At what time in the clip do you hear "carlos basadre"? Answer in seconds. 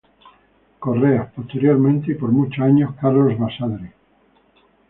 2.99-3.93